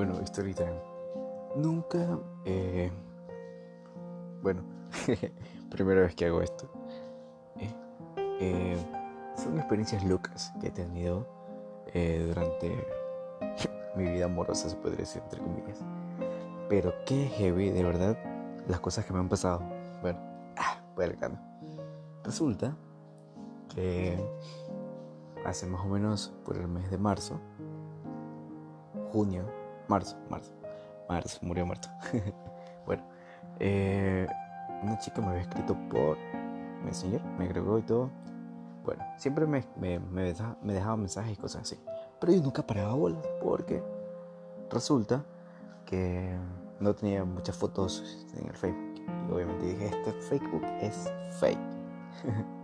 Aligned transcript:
Bueno, 0.00 0.18
story 0.22 0.54
time. 0.54 0.80
Nunca, 1.56 2.18
eh, 2.46 2.90
bueno, 4.42 4.62
primera 5.70 6.00
vez 6.00 6.14
que 6.14 6.24
hago 6.24 6.40
esto. 6.40 6.70
Eh, 7.58 7.74
eh, 8.40 8.76
son 9.36 9.58
experiencias 9.58 10.02
locas 10.04 10.54
que 10.58 10.68
he 10.68 10.70
tenido 10.70 11.28
eh, 11.92 12.24
durante 12.26 12.82
mi 13.94 14.04
vida 14.04 14.24
amorosa, 14.24 14.70
se 14.70 14.76
podría 14.76 15.00
decir, 15.00 15.20
entre 15.22 15.42
comillas. 15.42 15.84
Pero 16.70 16.94
qué 17.04 17.26
heavy, 17.36 17.68
de 17.68 17.84
verdad, 17.84 18.16
las 18.68 18.80
cosas 18.80 19.04
que 19.04 19.12
me 19.12 19.18
han 19.18 19.28
pasado. 19.28 19.60
Bueno, 20.00 20.18
ah, 20.56 20.80
grano. 20.96 21.38
Resulta 22.24 22.74
que 23.74 24.18
hace 25.44 25.66
más 25.66 25.84
o 25.84 25.88
menos 25.90 26.32
por 26.42 26.56
el 26.56 26.68
mes 26.68 26.90
de 26.90 26.96
marzo, 26.96 27.38
junio, 29.12 29.59
marzo, 29.90 30.16
marzo, 30.30 30.52
marzo, 31.08 31.38
murió 31.42 31.66
marzo. 31.66 31.90
bueno, 32.86 33.02
eh, 33.58 34.26
una 34.82 34.96
chica 34.98 35.20
me 35.20 35.28
había 35.28 35.42
escrito 35.42 35.76
por 35.90 36.16
Messenger, 36.84 37.20
me 37.36 37.44
agregó 37.44 37.78
y 37.78 37.82
todo. 37.82 38.08
Bueno, 38.84 39.04
siempre 39.18 39.46
me, 39.46 39.64
me, 39.78 39.98
me, 39.98 40.22
dejaba, 40.22 40.56
me 40.62 40.72
dejaba 40.72 40.96
mensajes 40.96 41.32
y 41.32 41.36
cosas 41.36 41.62
así. 41.62 41.78
Pero 42.20 42.32
yo 42.32 42.40
nunca 42.40 42.62
paraba 42.62 42.94
bolas 42.94 43.26
porque 43.42 43.82
resulta 44.70 45.24
que 45.84 46.38
no 46.78 46.94
tenía 46.94 47.24
muchas 47.24 47.56
fotos 47.56 48.26
en 48.36 48.46
el 48.46 48.56
Facebook. 48.56 48.94
Y 49.28 49.32
obviamente 49.32 49.66
dije, 49.66 49.86
este 49.86 50.12
Facebook 50.12 50.62
es 50.80 51.12
fake. 51.40 51.58